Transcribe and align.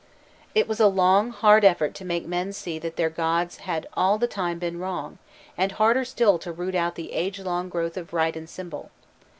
It 0.55 0.67
was 0.67 0.79
a 0.79 0.87
long, 0.87 1.29
hard 1.29 1.63
effort 1.63 1.93
to 1.93 2.05
make 2.05 2.25
men 2.25 2.53
see 2.53 2.79
that 2.79 2.95
their 2.95 3.11
gods 3.11 3.57
had 3.57 3.85
all 3.93 4.17
the 4.17 4.25
time 4.25 4.57
been 4.57 4.79
wrong, 4.79 5.19
and 5.55 5.73
harder 5.73 6.05
still 6.05 6.39
to 6.39 6.51
root 6.51 6.73
out 6.73 6.95
the 6.95 7.11
age 7.13 7.37
long 7.39 7.69
growth 7.69 7.97
of 7.97 8.11
rite 8.11 8.35
and 8.35 8.49
symbol. 8.49 8.89